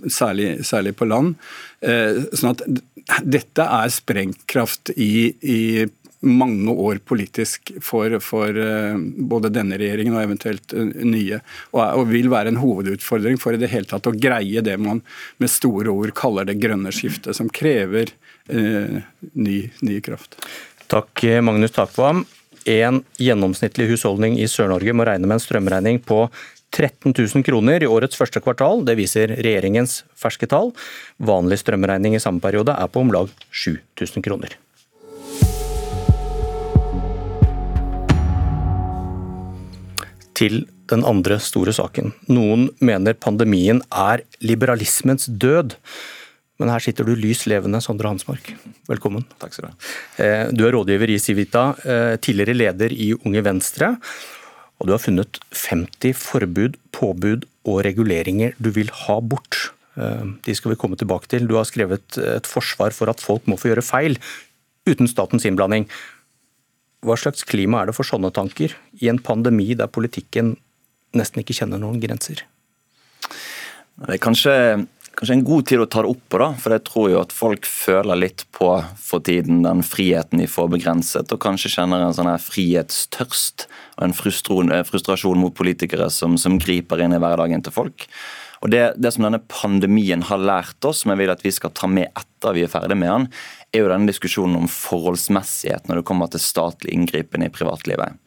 særlig, 0.09 0.55
særlig, 0.65 0.97
på 0.97 1.11
land. 1.11 1.37
Eh, 1.85 2.25
sånn 2.33 2.55
at 2.57 2.65
dette 3.27 3.65
er 3.65 3.93
sprengkraft 3.93 4.95
i, 4.97 5.35
i 5.43 5.61
mange 6.21 6.73
år 6.73 7.01
politisk 7.05 7.73
for, 7.83 8.19
for 8.21 8.57
eh, 8.61 8.97
både 9.31 9.53
denne 9.55 9.79
regjeringen 9.81 10.17
og 10.17 10.25
eventuelt 10.25 10.75
eh, 10.77 10.91
nye. 11.07 11.41
Og, 11.73 11.81
og, 11.81 12.05
vil 12.11 12.29
være 12.33 12.53
en 12.53 12.61
hovedutfordring 12.61 13.41
for 13.41 13.57
i 13.57 13.61
det 13.61 13.71
hele 13.73 13.89
tatt 13.89 14.09
å 14.11 14.15
greie 14.17 14.65
det 14.65 14.77
man 14.81 15.01
med 15.41 15.53
store 15.53 15.93
ord 15.93 16.13
kaller 16.19 16.49
det 16.49 16.59
grønne 16.61 16.93
skiftet, 16.95 17.33
som 17.37 17.49
krever 17.49 18.13
eh, 18.53 19.01
ny, 19.33 19.59
ny, 19.81 19.99
kraft. 20.05 20.37
Takk, 20.93 21.25
Magnus 21.47 21.77
Takvam. 21.77 22.25
En 22.69 23.01
gjennomsnittlig 23.17 23.89
husholdning 23.95 24.37
i 24.37 24.49
Sør-Norge 24.51 24.93
må 24.93 25.07
regne 25.09 25.29
med 25.29 25.39
en 25.39 25.45
strømregning 25.47 26.03
på 26.05 26.27
13 26.71 27.15
000 27.17 27.45
kroner 27.47 27.83
i 27.83 27.89
årets 27.91 28.19
første 28.19 28.43
kvartal. 28.45 28.85
Det 28.87 28.99
viser 29.01 29.33
regjeringens 29.41 30.03
ferske 30.19 30.47
tall. 30.51 30.75
Vanlig 31.17 31.63
strømregning 31.65 32.15
i 32.15 32.23
samme 32.23 32.43
periode 32.45 32.77
er 32.77 32.93
på 32.93 33.03
om 33.03 33.15
lag 33.15 33.33
7000 33.51 34.27
kroner. 34.27 34.61
Til 40.41 40.65
den 40.91 41.05
andre 41.07 41.39
store 41.43 41.75
saken. 41.77 42.15
Noen 42.33 42.71
mener 42.83 43.19
pandemien 43.19 43.83
er 43.93 44.25
liberalismens 44.45 45.29
død. 45.29 45.77
Men 46.61 46.73
her 46.73 46.83
sitter 46.85 47.07
du 47.09 47.15
lys 47.17 47.47
levende, 47.49 47.81
Sondre 47.81 48.11
Hansmark. 48.11 48.53
Velkommen. 48.89 49.25
Takk 49.41 49.55
skal 49.55 49.69
Du 49.69 49.71
ha. 49.71 49.77
Eh, 50.21 50.47
du 50.53 50.67
er 50.67 50.75
rådgiver 50.77 51.15
i 51.15 51.19
Civita, 51.19 51.71
eh, 51.85 52.17
tidligere 52.21 52.57
leder 52.57 52.93
i 52.93 53.15
Unge 53.25 53.43
Venstre. 53.45 53.97
Og 54.81 54.89
du 54.89 54.93
har 54.93 55.01
funnet 55.01 55.41
50 55.53 56.13
forbud, 56.17 56.77
påbud 56.93 57.47
og 57.65 57.85
reguleringer 57.85 58.53
du 58.61 58.71
vil 58.71 58.93
ha 59.07 59.21
bort. 59.21 59.73
Eh, 59.97 60.25
de 60.45 60.55
skal 60.55 60.73
vi 60.73 60.81
komme 60.81 60.97
tilbake 61.01 61.29
til. 61.29 61.49
Du 61.49 61.57
har 61.57 61.65
skrevet 61.65 62.19
et 62.19 62.45
forsvar 62.45 62.93
for 62.93 63.09
at 63.09 63.21
folk 63.21 63.47
må 63.47 63.57
få 63.57 63.73
gjøre 63.73 63.85
feil 63.85 64.19
uten 64.89 65.09
statens 65.09 65.45
innblanding. 65.45 65.89
Hva 67.07 67.17
slags 67.17 67.47
klima 67.49 67.81
er 67.81 67.91
det 67.91 67.97
for 67.97 68.05
sånne 68.05 68.33
tanker 68.35 68.75
i 69.01 69.09
en 69.09 69.21
pandemi 69.25 69.73
der 69.79 69.89
politikken 69.89 70.55
nesten 71.17 71.43
ikke 71.43 71.57
kjenner 71.57 71.81
noen 71.81 72.01
grenser? 72.03 72.43
Det 74.01 74.17
er 74.17 74.21
kanskje, 74.21 74.53
kanskje 75.17 75.37
en 75.37 75.47
god 75.47 75.67
tid 75.69 75.83
å 75.83 75.89
ta 75.89 76.05
det 76.05 76.13
opp 76.13 76.23
på, 76.33 76.41
da, 76.41 76.51
for 76.61 76.75
jeg 76.77 76.85
tror 76.89 77.09
jo 77.13 77.23
at 77.23 77.33
folk 77.37 77.69
føler 77.69 78.21
litt 78.21 78.45
på 78.57 78.69
for 79.01 79.25
tiden 79.25 79.65
den 79.65 79.83
friheten 79.85 80.41
de 80.41 80.49
får 80.49 80.71
begrenset, 80.77 81.33
og 81.33 81.43
kanskje 81.43 81.73
kjenner 81.75 82.05
en 82.05 82.17
sånn 82.17 82.31
her 82.31 82.41
frihetstørst 82.41 83.67
og 83.97 84.07
en 84.07 84.17
frustrasjon 84.17 85.41
mot 85.41 85.57
politikere 85.57 86.09
som, 86.13 86.37
som 86.41 86.61
griper 86.61 87.05
inn 87.05 87.17
i 87.17 87.21
hverdagen 87.21 87.65
til 87.65 87.77
folk. 87.77 88.09
Og 88.61 88.73
det, 88.73 88.83
det, 89.01 89.13
som 89.15 89.25
denne 89.25 89.41
pandemien 89.49 90.23
har 90.29 90.41
lært 90.41 90.85
oss, 90.85 91.03
som 91.03 91.15
jeg 91.15 91.23
vil 91.23 91.33
at 91.33 91.45
vi 91.45 91.53
skal 91.55 91.73
ta 91.77 91.89
med 91.89 92.11
etter 92.13 92.57
vi 92.57 92.65
er 92.67 92.73
ferdig 92.73 92.99
med 93.01 93.09
den, 93.09 93.29
er 93.73 93.85
jo 93.85 93.93
denne 93.93 94.11
diskusjonen 94.11 94.59
om 94.59 94.69
forholdsmessighet 94.71 95.89
når 95.89 96.01
det 96.01 96.09
kommer 96.11 96.29
til 96.33 96.43
statlig 96.45 96.93
inngripen 96.97 97.47
i 97.47 97.53
privatlivet. 97.53 98.19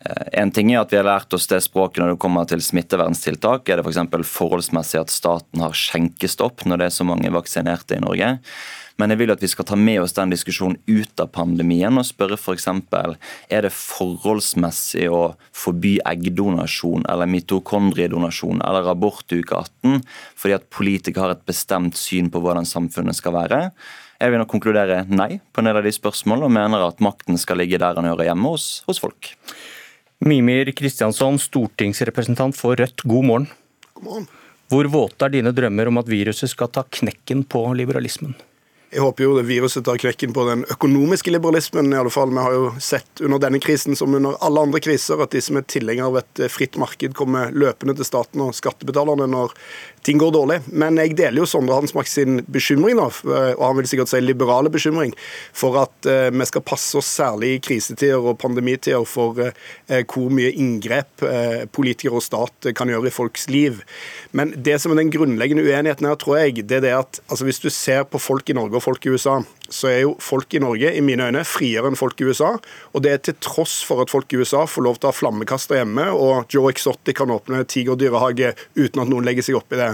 Eh, 0.00 0.40
en 0.40 0.50
ting 0.50 0.72
er 0.72 0.80
at 0.80 0.92
Vi 0.92 0.98
har 1.00 1.08
lært 1.08 1.34
oss 1.36 1.48
det 1.50 1.60
språket 1.66 2.02
når 2.02 2.14
det 2.14 2.22
kommer 2.22 2.48
til 2.48 2.62
smitteverntiltak. 2.64 3.68
Er 3.68 3.80
det 3.80 3.86
f.eks. 3.86 4.02
For 4.10 4.28
forholdsmessig 4.34 5.00
at 5.02 5.12
staten 5.12 5.64
har 5.64 5.76
skjenkestopp 5.76 6.64
når 6.64 6.80
det 6.80 6.90
er 6.90 7.00
så 7.00 7.08
mange 7.08 7.32
vaksinerte 7.32 7.98
i 7.98 8.04
Norge? 8.04 8.38
Men 9.00 9.14
jeg 9.14 9.20
vil 9.22 9.32
at 9.32 9.40
vi 9.40 9.48
skal 9.48 9.64
ta 9.64 9.78
med 9.80 10.02
oss 10.02 10.12
den 10.12 10.32
diskusjonen 10.32 10.76
ut 10.84 11.22
av 11.22 11.30
pandemien 11.32 11.96
og 11.96 12.04
spørre 12.04 12.36
f.eks. 12.36 12.66
er 12.68 13.64
det 13.64 13.72
forholdsmessig 13.72 15.06
å 15.08 15.22
forby 15.56 15.94
eggdonasjon 16.04 17.06
eller 17.08 17.30
mitokondriedonasjon 17.32 18.60
eller 18.60 18.90
abort 18.92 19.32
i 19.32 19.40
uke 19.40 19.56
18 19.56 20.04
fordi 20.36 20.56
at 20.58 20.68
politikere 20.68 21.24
har 21.24 21.36
et 21.38 21.48
bestemt 21.48 21.96
syn 21.96 22.28
på 22.28 22.44
hvordan 22.44 22.68
samfunnet 22.68 23.16
skal 23.16 23.38
være? 23.38 23.62
Jeg 24.20 24.34
vil 24.34 24.42
nok 24.42 24.52
konkludere 24.52 25.06
nei 25.08 25.38
på 25.48 25.62
en 25.62 25.70
del 25.70 25.80
av 25.80 25.86
de 25.86 25.96
spørsmålene 25.96 26.50
og 26.50 26.56
mener 26.58 26.84
at 26.84 27.00
makten 27.00 27.40
skal 27.40 27.62
ligge 27.62 27.80
der 27.80 27.96
den 27.96 28.10
hører 28.10 28.28
hjemme, 28.28 28.52
hos, 28.52 28.82
hos 28.84 29.00
folk. 29.00 29.32
Mimir 30.20 30.72
Kristiansson, 30.76 31.38
stortingsrepresentant 31.40 32.56
for 32.56 32.76
Rødt, 32.76 33.00
god 33.08 33.24
morgen. 33.24 33.46
God 33.94 34.04
morgen. 34.04 34.26
Hvor 34.68 34.84
våte 34.92 35.24
er 35.24 35.32
dine 35.32 35.52
drømmer 35.56 35.88
om 35.88 35.96
at 35.96 36.10
viruset 36.12 36.52
skal 36.52 36.68
ta 36.68 36.84
knekken 36.84 37.40
på 37.48 37.62
liberalismen? 37.78 38.34
Jeg 38.90 39.00
håper 39.00 39.24
jo 39.24 39.36
det 39.38 39.46
viruset 39.46 39.84
tar 39.86 40.00
knekken 40.02 40.34
på 40.36 40.44
den 40.48 40.66
økonomiske 40.68 41.32
liberalismen. 41.32 41.92
i 41.94 41.96
alle 41.96 42.10
fall. 42.12 42.34
Vi 42.34 42.44
har 42.44 42.52
jo 42.52 42.68
sett 42.82 43.22
under 43.24 43.38
denne 43.38 43.62
krisen 43.62 43.96
som 43.96 44.14
under 44.14 44.36
alle 44.44 44.60
andre 44.60 44.80
kriser 44.82 45.22
at 45.22 45.30
de 45.30 45.40
som 45.40 45.56
er 45.56 45.64
tilhengere 45.64 46.10
av 46.10 46.18
et 46.20 46.42
fritt 46.50 46.76
marked, 46.76 47.14
kommer 47.14 47.54
løpende 47.54 47.94
til 47.96 48.04
staten 48.04 48.42
og 48.44 48.52
skattebetalerne 48.58 49.30
når 49.30 49.54
ting 50.06 50.20
går 50.20 50.32
dårlig. 50.34 50.58
Men 50.72 50.98
jeg 51.00 51.16
deler 51.18 51.42
jo 51.42 51.48
Sondre 51.48 51.76
Hansmark 51.78 52.08
sin 52.10 52.40
bekymring, 52.50 52.98
nå, 52.98 53.08
og 53.30 53.64
han 53.64 53.78
vil 53.78 53.90
sikkert 53.90 54.12
si 54.12 54.22
liberale 54.22 54.72
bekymring, 54.72 55.14
for 55.56 55.78
at 55.82 56.08
uh, 56.08 56.28
vi 56.32 56.48
skal 56.48 56.64
passe 56.66 56.98
oss 56.98 57.10
særlig 57.20 57.54
i 57.54 57.62
krisetider 57.64 58.20
og 58.20 58.38
pandemitider 58.40 59.04
for 59.08 59.38
uh, 59.40 59.52
hvor 60.10 60.32
mye 60.34 60.52
inngrep 60.52 61.24
politikere 61.74 62.18
og 62.18 62.24
stat 62.24 62.70
kan 62.76 62.90
gjøre 62.90 63.10
i 63.10 63.14
folks 63.14 63.46
liv. 63.50 63.80
Men 64.36 64.52
det 64.56 64.78
som 64.80 64.92
er 64.92 65.00
den 65.00 65.12
grunnleggende 65.12 65.64
uenigheten 65.66 66.08
her, 66.08 66.18
tror 66.20 66.40
jeg, 66.40 66.64
det 66.68 66.80
er 66.80 66.84
det 66.84 66.94
at 66.96 67.20
altså, 67.28 67.46
hvis 67.48 67.62
du 67.62 67.68
ser 67.72 68.06
på 68.08 68.20
folk 68.22 68.50
i 68.50 68.56
Norge 68.56 68.78
og 68.78 68.84
folk 68.84 69.06
i 69.06 69.12
USA, 69.14 69.40
så 69.70 69.90
er 69.90 69.98
jo 70.02 70.14
folk 70.22 70.52
i 70.54 70.60
Norge 70.62 70.90
i 70.96 71.02
mine 71.04 71.28
øyne 71.30 71.44
friere 71.46 71.88
enn 71.90 71.98
folk 71.98 72.20
i 72.20 72.28
USA. 72.28 72.52
Og 72.94 73.04
det 73.04 73.12
er 73.12 73.22
til 73.24 73.36
tross 73.42 73.80
for 73.86 74.02
at 74.02 74.12
folk 74.12 74.32
i 74.32 74.40
USA 74.40 74.64
får 74.68 74.86
lov 74.86 74.98
til 74.98 75.08
å 75.08 75.12
ha 75.12 75.16
flammekaster 75.16 75.80
hjemme, 75.80 76.08
og 76.10 76.50
Joe 76.52 76.72
Exotic 76.72 77.18
kan 77.20 77.32
åpne 77.32 77.62
tigerdyrehage 77.70 78.52
uten 78.78 79.02
at 79.02 79.10
noen 79.10 79.26
legger 79.26 79.46
seg 79.46 79.60
opp 79.60 79.72
i 79.74 79.80
det. 79.80 79.90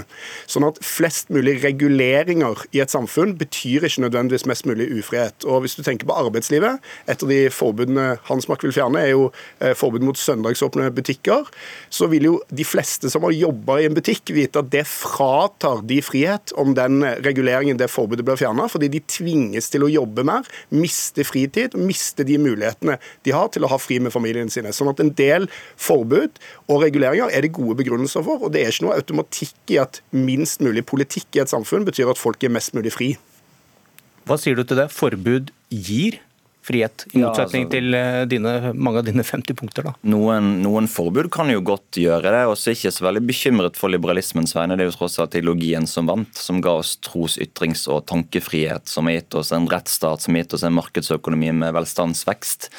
Sånn 0.51 0.67
at 0.69 0.81
flest 0.85 1.31
mulig 1.35 1.59
reguleringer 1.65 2.65
i 2.77 2.83
et 2.85 2.93
samfunn 2.93 3.37
betyr 3.39 3.87
ikke 3.87 4.07
nødvendigvis 4.07 4.47
mest 4.49 4.69
mulig 4.69 4.89
ufrihet. 4.99 5.47
Og 5.47 5.65
hvis 5.65 5.77
du 5.79 5.85
tenker 5.87 6.09
på 6.09 6.17
arbeidslivet, 6.17 6.83
et 7.07 7.23
av 7.23 7.33
de 7.33 7.41
forbudene 7.53 8.09
Hansmark 8.31 8.65
vil 8.65 8.75
fjerne, 8.77 9.03
er 9.03 9.13
jo 9.13 9.29
eh, 9.61 9.75
forbud 9.77 10.05
mot 10.07 10.19
søndagsåpne 10.19 10.89
butikker. 10.97 11.47
Så 11.93 12.09
vil 12.13 12.31
jo 12.31 12.37
de 12.49 12.67
fleste 12.67 13.11
som 13.13 13.27
har 13.27 13.37
jobba 13.37 13.81
i 13.81 13.89
en 13.89 13.97
butikk, 13.97 14.33
vite 14.35 14.63
at 14.63 14.73
det 14.73 14.87
fratar 14.89 15.83
de 15.87 16.01
frihet 16.05 16.55
om 16.61 16.75
den 16.77 17.03
reguleringen, 17.25 17.79
det 17.79 17.91
forbudet 17.93 18.25
blir 18.27 18.39
fjerna, 18.41 18.69
fordi 18.71 18.91
de 18.93 19.03
tvinges 19.11 19.66
tvinges 19.67 19.71
til 19.73 19.85
å 19.85 19.91
jobbe 19.91 20.25
mer, 20.25 20.47
miste 20.71 21.25
fritid, 21.25 21.75
miste 21.77 22.25
de 22.25 22.39
mulighetene 22.39 22.99
de 23.25 23.33
har 23.33 23.49
til 23.51 23.65
å 23.65 23.71
ha 23.71 23.79
fri 23.79 23.99
med 24.01 24.13
familien 24.13 24.49
sine. 24.51 24.73
Sånn 24.73 24.91
at 24.91 25.01
en 25.01 25.13
del 25.15 25.49
forbud 25.77 26.39
og 26.69 26.83
reguleringer 26.83 27.31
er 27.31 27.43
det 27.43 27.55
gode 27.55 27.77
begrunnelser 27.79 28.25
for, 28.25 28.43
og 28.43 28.53
det 28.53 28.63
er 28.63 28.73
ikke 28.73 28.87
noe 28.87 28.99
automatikk 28.99 29.75
i 29.75 29.81
at 29.83 30.01
minst 30.13 30.61
mulig 30.61 30.85
politikk 30.87 31.37
i 31.37 31.43
et 31.43 31.51
samfunn 31.51 31.87
betyr 31.87 32.11
at 32.11 32.19
folk 32.21 32.43
er 32.43 32.53
mest 32.53 32.75
mulig 32.75 32.93
fri. 32.95 33.17
Hva 34.27 34.39
sier 34.39 34.57
du 34.57 34.65
til 34.65 34.79
det? 34.79 34.91
Forbud 34.91 35.53
gir 35.71 36.21
frihet, 36.67 37.07
i 37.13 37.23
motsetning 37.23 37.65
ja, 37.65 37.69
altså, 37.69 37.77
til 37.77 37.97
eh, 37.97 38.21
dine, 38.31 38.55
mange 38.75 39.03
av 39.03 39.07
dine 39.07 39.25
50 39.27 39.59
punkter? 39.59 39.87
da? 39.87 39.95
Noen, 40.11 40.57
noen 40.65 40.89
forbud 40.91 41.31
kan 41.35 41.51
jo 41.53 41.63
godt 41.67 42.01
gjøre 42.03 42.33
det, 42.35 42.43
og 42.51 42.57
så 42.59 42.75
ikke 42.75 42.93
så 42.95 43.07
veldig 43.07 43.23
bekymret 43.29 43.79
for 43.79 43.93
liberalismens 43.93 44.57
vegne. 44.57 44.79
Det 44.79 44.87
er 44.87 44.91
jo 44.91 44.97
tross 44.99 45.19
alt 45.23 45.37
ideologien 45.39 45.87
som 45.91 46.11
vant, 46.11 46.33
som 46.37 46.63
ga 46.65 46.77
oss 46.81 46.97
tros-, 47.07 47.39
ytrings- 47.43 47.87
og 47.93 48.05
tankefrihet, 48.11 48.89
som 48.91 49.11
har 49.11 49.21
gitt 49.21 49.39
oss 49.39 49.53
en 49.57 49.69
rettsstat, 49.71 50.25
som 50.25 50.35
har 50.35 50.45
gitt 50.45 50.59
oss 50.59 50.67
en 50.67 50.77
markedsøkonomi 50.77 51.53
med 51.63 51.77
velstandsvekst. 51.77 52.71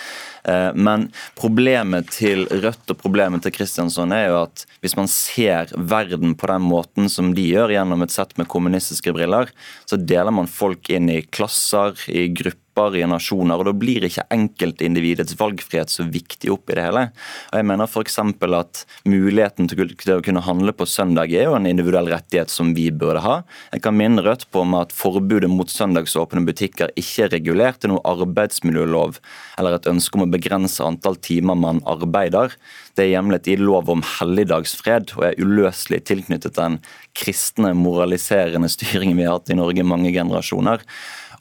Eh, 0.47 0.69
men 0.75 1.07
problemet 1.39 2.11
til 2.15 2.45
Rødt 2.47 2.93
og 2.93 3.01
problemet 3.01 3.43
til 3.43 3.55
Kristiansson 3.55 4.13
er 4.15 4.29
jo 4.29 4.41
at 4.45 4.63
hvis 4.83 4.95
man 4.99 5.09
ser 5.11 5.71
verden 5.75 6.35
på 6.39 6.51
den 6.51 6.67
måten 6.67 7.11
som 7.11 7.33
de 7.37 7.47
gjør, 7.49 7.73
gjennom 7.75 8.05
et 8.05 8.13
sett 8.13 8.35
med 8.39 8.49
kommunistiske 8.51 9.15
briller, 9.15 9.51
så 9.87 9.99
deler 9.99 10.35
man 10.35 10.51
folk 10.51 10.91
inn 10.93 11.11
i 11.11 11.23
klasser, 11.23 11.95
i 12.07 12.27
grupper 12.31 12.66
i 12.77 13.05
nasjoner, 13.09 13.57
og 13.57 13.65
Da 13.67 13.73
blir 13.73 14.05
ikke 14.05 14.25
enkeltindividets 14.33 15.35
valgfrihet 15.39 15.89
så 15.89 16.05
viktig 16.07 16.51
oppi 16.53 16.75
det 16.77 16.85
hele. 16.85 17.07
Og 17.51 17.57
jeg 17.59 17.65
mener 17.65 17.87
f.eks. 17.87 18.19
at 18.19 18.85
Muligheten 19.05 19.67
til 19.67 20.13
å 20.13 20.21
kunne 20.21 20.43
handle 20.45 20.73
på 20.73 20.85
søndag 20.85 21.33
er 21.33 21.47
jo 21.49 21.55
en 21.57 21.65
individuell 21.65 22.09
rettighet 22.11 22.49
som 22.53 22.73
vi 22.77 22.89
burde 22.91 23.23
ha. 23.25 23.41
Jeg 23.73 23.81
kan 23.81 23.97
minne 23.97 24.23
Rødt 24.27 24.47
på 24.51 24.61
om 24.65 24.73
at 24.75 24.91
forbudet 24.91 25.49
mot 25.49 25.69
søndagsåpne 25.69 26.45
butikker 26.47 26.91
ikke 26.99 27.27
er 27.27 27.33
regulert 27.37 27.81
til 27.81 27.93
noe 27.93 28.03
arbeidsmiljølov 28.07 29.19
eller 29.57 29.77
et 29.77 29.87
ønske 29.89 30.17
om 30.17 30.25
å 30.25 30.31
begrense 30.31 30.83
antall 30.83 31.15
timer 31.23 31.55
man 31.55 31.81
arbeider. 31.87 32.55
Det 32.97 33.05
er 33.05 33.13
hjemlet 33.13 33.47
i 33.51 33.57
lov 33.61 33.91
om 33.93 34.01
helligdagsfred 34.01 35.13
og 35.17 35.27
er 35.27 35.37
uløselig 35.39 36.01
tilknyttet 36.09 36.57
den 36.57 36.79
kristne, 37.17 37.73
moraliserende 37.77 38.69
styringen 38.73 39.17
vi 39.19 39.27
har 39.27 39.37
hatt 39.37 39.53
i 39.53 39.57
Norge 39.57 39.83
i 39.83 39.87
mange 39.87 40.11
generasjoner. 40.15 40.83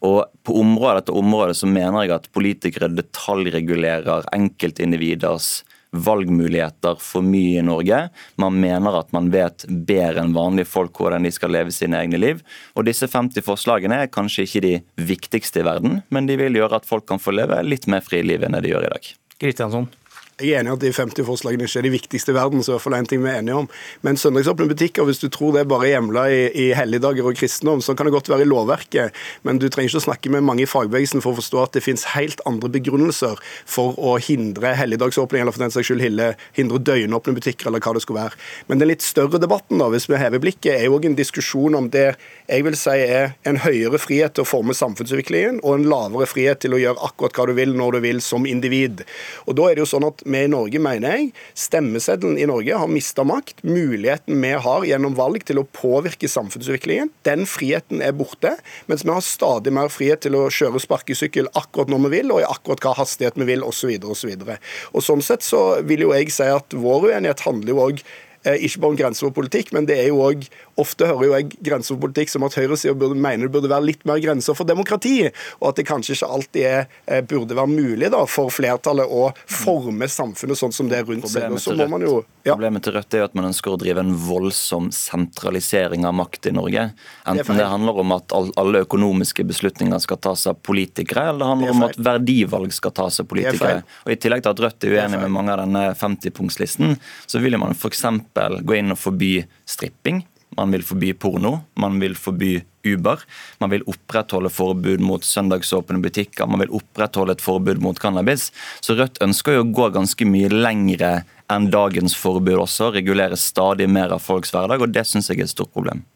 Og 0.04 0.24
På 0.46 0.58
område 0.60 1.00
etter 1.00 1.16
område 1.16 1.54
så 1.58 1.66
mener 1.66 2.04
jeg 2.04 2.14
at 2.14 2.28
politikere 2.34 2.90
detaljregulerer 2.92 4.28
enkeltindividers 4.36 5.64
valgmuligheter 5.96 6.98
for 7.00 7.24
mye 7.24 7.60
i 7.60 7.64
Norge. 7.64 7.98
Man 8.40 8.60
mener 8.60 8.98
at 9.00 9.12
man 9.16 9.30
vet 9.32 9.64
bedre 9.68 10.22
enn 10.22 10.34
vanlige 10.36 10.68
folk 10.68 10.98
hvordan 11.00 11.26
de 11.26 11.32
skal 11.34 11.54
leve 11.56 11.74
sine 11.74 11.98
egne 12.02 12.20
liv. 12.20 12.42
Og 12.76 12.86
disse 12.88 13.08
50 13.10 13.44
forslagene 13.46 14.02
er 14.04 14.12
kanskje 14.12 14.46
ikke 14.46 14.64
de 14.64 14.74
viktigste 15.08 15.62
i 15.62 15.66
verden, 15.66 16.02
men 16.10 16.28
de 16.28 16.38
vil 16.40 16.58
gjøre 16.58 16.80
at 16.80 16.88
folk 16.88 17.08
kan 17.08 17.22
få 17.22 17.34
leve 17.36 17.62
litt 17.66 17.88
mer 17.90 18.04
fri 18.04 18.22
liv 18.26 18.44
enn 18.44 18.58
det 18.58 18.66
de 18.66 18.74
gjør 18.74 18.88
i 18.88 18.92
dag. 18.96 19.14
Kristiansson. 19.40 19.88
Jeg 20.36 20.52
er 20.52 20.60
enig 20.60 20.74
at 20.74 20.82
de 20.82 20.90
50 20.92 21.24
forslagene 21.24 21.64
ikke 21.64 21.78
er 21.80 21.86
de 21.86 21.90
viktigste 21.94 22.28
i 22.28 22.34
verden, 22.36 22.60
så 22.60 22.68
i 22.68 22.74
hvert 22.74 22.82
fall 22.84 22.94
en 22.98 23.06
ting 23.08 23.22
vi 23.24 23.30
er 23.30 23.38
enige 23.40 23.56
om. 23.56 23.68
Men 24.04 24.18
søndagsåpne 24.20 24.66
butikker, 24.68 25.06
hvis 25.08 25.22
du 25.22 25.30
tror 25.32 25.54
det 25.54 25.62
er 25.62 25.68
bare 25.70 25.86
hjemla 25.88 26.26
i, 26.28 26.42
i 26.52 26.66
helligdager 26.76 27.24
og 27.24 27.38
kristendom, 27.38 27.80
så 27.80 27.94
kan 27.96 28.04
det 28.04 28.12
godt 28.12 28.28
være 28.28 28.44
i 28.44 28.48
lovverket, 28.50 29.16
men 29.48 29.56
du 29.56 29.64
trenger 29.72 29.94
ikke 29.94 30.02
å 30.02 30.04
snakke 30.04 30.32
med 30.34 30.44
mange 30.44 30.66
i 30.66 30.68
fagbevegelsen 30.68 31.24
for 31.24 31.32
å 31.32 31.38
forstå 31.38 31.62
at 31.62 31.78
det 31.78 31.82
finnes 31.86 32.04
helt 32.12 32.42
andre 32.44 32.68
begrunnelser 32.74 33.40
for 33.64 33.96
å 33.96 34.18
hindre 34.20 34.74
helligdagsåpning, 34.76 35.40
eller 35.40 35.56
for 35.56 35.64
den 35.64 35.72
saks 35.72 35.88
skyld 35.88 36.04
hindre 36.04 36.82
døgnåpne 36.84 37.32
butikker, 37.38 37.70
eller 37.72 37.80
hva 37.80 37.96
det 37.96 38.04
skulle 38.04 38.26
være. 38.26 38.36
Men 38.68 38.84
den 38.84 38.92
litt 38.92 39.08
større 39.08 39.40
debatten, 39.40 39.80
da, 39.80 39.88
hvis 39.94 40.08
vi 40.12 40.20
hever 40.20 40.44
blikket, 40.44 40.74
er 40.74 40.84
jo 40.90 40.98
òg 40.98 41.08
en 41.08 41.16
diskusjon 41.16 41.80
om 41.80 41.88
det 41.96 42.10
jeg 42.44 42.68
vil 42.68 42.76
si 42.76 42.98
er 43.06 43.32
en 43.48 43.62
høyere 43.64 44.02
frihet 44.04 44.36
til 44.36 44.44
å 44.44 44.52
forme 44.52 44.76
samfunnsutviklingen, 44.76 45.64
og 45.64 45.78
en 45.78 45.88
lavere 45.88 46.28
frihet 46.28 46.60
til 46.60 46.76
å 46.76 46.84
gjøre 46.84 47.08
akkurat 47.08 47.40
hva 47.40 47.48
du 47.48 47.56
vil, 47.56 47.72
når 47.80 47.96
du 47.96 48.04
vil, 48.10 48.22
som 48.28 48.44
individ. 48.44 49.00
Og 49.48 49.56
da 49.56 49.72
er 49.72 49.80
det 49.80 49.86
jo 49.86 49.90
sånn 49.96 50.10
at 50.12 50.25
vi 50.26 50.42
i 50.45 50.50
Norge, 50.50 50.80
mener 50.83 51.14
jeg, 51.14 51.30
stemmeseddelen 51.59 52.38
i 52.40 52.47
Norge 52.49 52.80
har 52.83 52.90
mista 52.90 53.25
makt. 53.26 53.62
Muligheten 53.66 54.40
vi 54.42 54.52
har 54.66 54.87
gjennom 54.88 55.16
valg 55.18 55.47
til 55.47 55.61
å 55.62 55.66
påvirke 55.76 56.28
samfunnsutviklingen, 56.30 57.12
den 57.28 57.47
friheten 57.49 58.02
er 58.04 58.14
borte. 58.16 58.56
Mens 58.90 59.06
vi 59.06 59.14
har 59.14 59.25
stadig 59.25 59.75
mer 59.76 59.90
frihet 59.92 60.25
til 60.26 60.38
å 60.38 60.47
kjøre 60.52 60.83
sparkesykkel 60.83 61.50
akkurat 61.59 61.92
når 61.92 62.06
vi 62.06 62.12
vil, 62.18 62.35
og 62.35 62.42
i 62.42 62.49
akkurat 62.49 62.85
hva 62.85 62.97
hastighet 63.00 63.38
vi 63.40 63.49
vil, 63.52 63.64
osv. 63.66 63.97
Og 63.97 65.04
Sånn 65.06 65.23
sett 65.25 65.47
så 65.47 65.80
vil 65.87 66.06
jo 66.06 66.14
jeg 66.16 66.33
si 66.35 66.47
at 66.50 66.75
vår 66.75 67.12
uenighet 67.12 67.45
handler 67.47 67.73
jo 67.73 67.85
òg 67.87 68.06
ikke 68.54 68.82
bare 68.82 68.94
om 68.94 68.98
grenser 69.00 69.28
og 69.28 69.34
politikk, 69.36 69.72
men 69.74 69.88
det 69.88 69.98
er 70.04 70.10
jo 70.12 70.22
òg 70.26 70.46
Ofte 70.76 71.06
hører 71.08 71.24
jo 71.24 71.32
jeg 71.32 71.46
grenseoverpolitikk 71.64 72.28
som 72.28 72.44
at 72.44 72.56
høyresida 72.58 73.08
mener 73.16 73.46
det 73.46 73.52
burde 73.54 73.70
være 73.72 73.86
litt 73.88 74.02
mer 74.08 74.18
grenser 74.20 74.52
for 74.56 74.68
demokrati, 74.68 75.30
og 75.62 75.70
at 75.70 75.78
det 75.80 75.86
kanskje 75.88 76.18
ikke 76.18 76.28
alltid 76.36 76.66
er, 76.68 76.82
eh, 77.08 77.22
burde 77.24 77.56
være 77.56 77.70
mulig 77.70 78.10
da, 78.12 78.20
for 78.28 78.52
flertallet 78.52 79.08
å 79.08 79.30
forme 79.48 80.04
samfunnet 80.04 80.60
sånn 80.60 80.74
som 80.76 80.90
det 80.90 80.98
er 81.00 81.08
rundt 81.08 81.30
seg. 81.32 81.48
Og 81.48 81.62
så 81.64 81.72
må 81.78 81.88
man 81.94 82.04
jo 82.04 82.18
ja. 82.46 82.52
Problemet 82.54 82.84
til 82.84 82.94
Rødt 82.94 83.14
er 83.16 83.24
jo 83.24 83.26
at 83.26 83.32
man 83.34 83.48
ønsker 83.48 83.72
å 83.72 83.78
drive 83.80 84.02
en 84.04 84.12
voldsom 84.22 84.92
sentralisering 84.94 86.04
av 86.06 86.12
makt 86.14 86.46
i 86.46 86.52
Norge. 86.54 86.84
Enten 87.26 87.56
det, 87.56 87.56
det 87.58 87.70
handler 87.72 88.02
om 88.04 88.12
at 88.14 88.34
alle 88.36 88.84
økonomiske 88.84 89.42
beslutninger 89.48 89.98
skal 90.04 90.20
tas 90.22 90.44
av 90.52 90.60
politikere, 90.62 91.24
eller 91.32 91.42
det 91.42 91.48
handler 91.50 91.72
det 91.72 91.74
om 91.74 91.86
at 91.88 91.98
verdivalg 92.10 92.76
skal 92.76 92.94
tas 92.94 93.18
av 93.24 93.26
politikere. 93.32 93.80
Og 94.04 94.14
I 94.14 94.18
tillegg 94.22 94.44
til 94.44 94.52
at 94.52 94.62
Rødt 94.62 94.86
er 94.86 94.94
uenig 94.94 95.22
med 95.24 95.34
mange 95.34 95.56
av 95.56 95.64
denne 95.64 95.82
50-punktslisten, 95.98 96.94
så 97.26 97.42
vil 97.42 97.58
man 97.58 97.74
f.eks. 97.74 98.04
gå 98.36 98.78
inn 98.78 98.94
og 98.94 99.00
forby 99.00 99.34
stripping 99.68 100.24
man 100.56 100.72
vil 100.72 100.84
forby 100.86 101.12
porno, 101.12 101.58
man 101.74 102.00
vil 102.00 102.16
forby 102.16 102.62
Uber. 102.86 103.20
Man 103.60 103.72
vil 103.72 103.84
opprettholde 103.90 104.50
forbud 104.52 105.02
mot 105.04 105.24
søndagsåpne 105.24 106.00
butikker, 106.04 106.48
man 106.48 106.62
vil 106.62 106.72
opprettholde 106.78 107.36
et 107.36 107.44
forbud 107.44 107.82
mot 107.82 107.98
cannabis. 108.00 108.48
Så 108.80 108.96
Rødt 108.96 109.20
ønsker 109.24 109.58
jo 109.58 109.66
å 109.66 109.70
gå 109.80 109.90
ganske 109.96 110.28
mye 110.28 110.50
lengre 110.52 111.12
enn 111.52 111.68
dagens 111.70 112.16
forbud 112.18 112.62
også, 112.62 112.92
regulere 112.94 113.38
stadig 113.38 113.90
mer 113.90 114.14
av 114.16 114.24
folks 114.24 114.54
hverdag, 114.54 114.82
og 114.82 114.94
det 114.94 115.04
syns 115.06 115.30
jeg 115.30 115.42
er 115.42 115.50
et 115.50 115.56
stort 115.56 115.74
problem. 115.74 116.06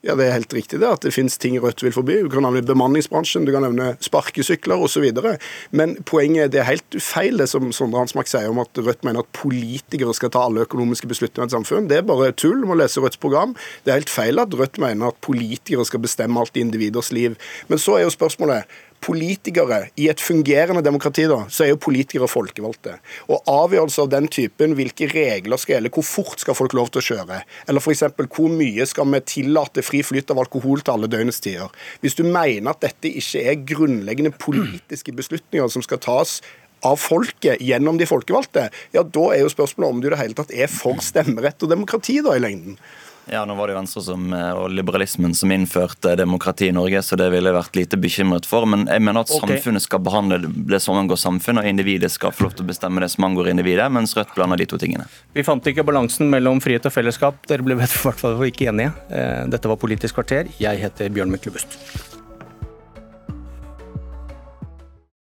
Ja, 0.00 0.14
Det 0.16 0.24
er 0.26 0.32
helt 0.32 0.54
riktig 0.56 0.78
det, 0.80 0.88
at 0.88 1.02
det 1.04 1.12
finnes 1.12 1.36
ting 1.36 1.58
Rødt 1.60 1.82
vil 1.84 1.92
forby. 1.92 2.14
Du 2.24 2.30
kan 2.32 2.40
nevne 2.46 2.62
bemanningsbransjen, 2.64 3.44
du 3.44 3.52
kan 3.52 3.66
nevne 3.66 3.98
sparkesykler 4.00 4.80
osv. 4.80 5.04
Men 5.76 5.98
poenget 6.08 6.46
er 6.46 6.52
det 6.54 6.60
er 6.62 6.68
helt 6.70 6.96
feil 7.04 7.36
det 7.36 7.50
som 7.52 7.68
Sondre 7.76 8.00
Hansmark 8.00 8.30
sier 8.30 8.48
om 8.48 8.62
at 8.62 8.80
Rødt 8.80 9.04
mener 9.04 9.20
at 9.20 9.32
politikere 9.36 10.14
skal 10.16 10.32
ta 10.32 10.46
alle 10.46 10.64
økonomiske 10.64 11.10
beslutninger 11.10 11.44
i 11.44 11.50
et 11.50 11.56
samfunn. 11.58 11.90
Det 11.90 11.98
er 11.98 12.08
bare 12.08 12.32
tull. 12.32 12.62
Du 12.62 12.70
må 12.70 12.78
lese 12.80 13.02
Rødts 13.04 13.20
program. 13.20 13.52
Det 13.84 13.92
er 13.92 14.00
helt 14.00 14.12
feil 14.12 14.40
at 14.40 14.56
Rødt 14.56 14.80
mener 14.80 15.12
at 15.12 15.20
politikere 15.20 15.84
skal 15.84 16.00
bestemme 16.00 16.40
alt 16.40 16.56
i 16.56 16.64
individers 16.64 17.12
liv. 17.12 17.36
Men 17.68 17.78
så 17.78 17.98
er 17.98 18.06
jo 18.06 18.16
spørsmålet 18.16 18.64
politikere 19.00 19.78
I 20.00 20.08
et 20.12 20.20
fungerende 20.22 20.82
demokrati 20.84 21.24
da, 21.30 21.42
så 21.48 21.64
er 21.64 21.72
jo 21.72 21.80
politikere 21.80 22.28
folkevalgte. 22.30 22.98
Og 23.32 23.48
Avgjørelser 23.50 24.04
av 24.04 24.12
den 24.12 24.28
typen, 24.32 24.76
hvilke 24.78 25.08
regler 25.10 25.60
skal 25.60 25.76
gjelde, 25.76 25.92
hvor 25.94 26.06
fort 26.06 26.44
skal 26.44 26.56
folk 26.58 26.76
lov 26.76 26.92
til 26.92 27.02
å 27.02 27.06
kjøre, 27.08 27.40
eller 27.70 27.84
f.eks. 27.84 28.04
hvor 28.36 28.52
mye 28.52 28.86
skal 28.88 29.08
vi 29.10 29.22
tillate 29.34 29.84
fri 29.86 30.02
flyt 30.06 30.32
av 30.32 30.42
alkohol 30.44 30.84
til 30.84 30.96
alle 30.96 31.10
døgnets 31.10 31.42
tider. 31.44 31.72
Hvis 32.04 32.18
du 32.18 32.24
mener 32.26 32.72
at 32.72 32.82
dette 32.84 33.10
ikke 33.10 33.44
er 33.44 33.62
grunnleggende 33.72 34.34
politiske 34.36 35.14
beslutninger 35.16 35.72
som 35.72 35.84
skal 35.86 36.02
tas 36.04 36.40
av 36.86 36.96
folket 37.00 37.60
gjennom 37.60 37.98
de 38.00 38.08
folkevalgte, 38.08 38.68
ja, 38.94 39.04
da 39.04 39.28
er 39.34 39.44
jo 39.44 39.52
spørsmålet 39.52 39.94
om 39.94 40.00
du 40.00 40.08
i 40.08 40.12
det 40.14 40.20
hele 40.20 40.36
tatt 40.38 40.52
er 40.54 40.70
for 40.72 41.00
stemmerett 41.04 41.60
og 41.64 41.72
demokrati 41.72 42.20
da 42.24 42.36
i 42.36 42.42
lengden. 42.42 42.78
Ja, 43.26 43.44
nå 43.44 43.54
var 43.54 43.68
det 43.68 43.76
Venstre 43.76 44.02
som, 44.02 44.32
eh, 44.32 44.52
og 44.56 44.70
liberalismen 44.74 45.34
som 45.34 45.52
innførte 45.52 46.16
demokrati 46.18 46.68
i 46.68 46.74
Norge, 46.74 47.02
så 47.02 47.16
det 47.16 47.28
ville 47.30 47.50
jeg 47.50 47.58
vært 47.58 47.78
lite 47.78 48.00
bekymret 48.00 48.48
for. 48.48 48.66
Men 48.66 48.86
jeg 48.90 49.02
mener 49.04 49.22
at 49.22 49.30
okay. 49.30 49.56
samfunnet 49.56 49.84
skal 49.84 50.02
behandle 50.02 50.40
det 50.46 50.80
som 50.82 50.98
angår 50.98 51.20
samfunnet, 51.20 51.64
og 51.64 51.70
individet 51.70 52.10
skal 52.10 52.34
få 52.34 52.48
lov 52.48 52.56
til 52.58 52.66
å 52.66 52.70
bestemme 52.72 53.02
det 53.04 53.10
som 53.12 53.28
angår 53.28 53.52
individet, 53.52 53.90
mens 53.92 54.16
Rødt 54.18 54.34
blander 54.34 54.60
de 54.60 54.66
to 54.70 54.80
tingene. 54.80 55.06
Vi 55.36 55.46
fant 55.46 55.66
ikke 55.70 55.86
balansen 55.86 56.30
mellom 56.32 56.62
frihet 56.64 56.88
og 56.88 56.94
fellesskap. 56.96 57.44
Dere 57.50 57.66
ble 57.66 57.78
i 57.78 57.82
hvert 57.82 57.98
fall 58.24 58.40
ikke 58.48 58.70
enige. 58.72 58.94
Eh, 59.10 59.44
Dette 59.52 59.70
var 59.70 59.78
Politisk 59.80 60.18
kvarter. 60.18 60.50
Jeg 60.60 60.82
heter 60.82 61.12
Bjørn 61.14 61.30
Myklebust. 61.30 61.78